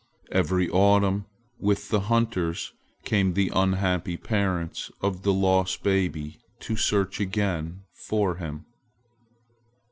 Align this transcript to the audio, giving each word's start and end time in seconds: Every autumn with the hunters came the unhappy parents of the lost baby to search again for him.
Every 0.31 0.67
autumn 0.67 1.27
with 1.59 1.89
the 1.89 1.99
hunters 1.99 2.73
came 3.05 3.35
the 3.35 3.51
unhappy 3.53 4.17
parents 4.17 4.89
of 4.99 5.21
the 5.21 5.31
lost 5.31 5.83
baby 5.83 6.39
to 6.61 6.75
search 6.75 7.19
again 7.19 7.83
for 7.93 8.37
him. 8.37 8.65